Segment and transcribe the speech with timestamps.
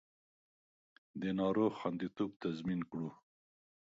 [1.21, 3.09] د ناروغ خوندیتوب تضمین کړو